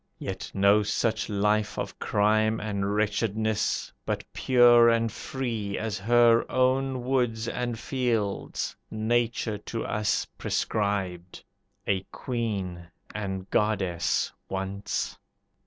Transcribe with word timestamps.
Yet 0.17 0.49
no 0.55 0.81
such 0.81 1.29
life 1.29 1.77
of 1.77 1.99
crime 1.99 2.59
and 2.59 2.95
wretchedness, 2.95 3.93
But 4.03 4.23
pure 4.33 4.89
and 4.89 5.11
free 5.11 5.77
as 5.77 5.99
her 5.99 6.43
own 6.51 7.03
woods 7.03 7.47
and 7.47 7.77
fields, 7.77 8.75
Nature 8.89 9.59
to 9.59 9.85
us 9.85 10.25
prescribed; 10.39 11.43
a 11.85 12.01
queen 12.11 12.87
And 13.13 13.47
goddess 13.51 14.31
once. 14.49 15.19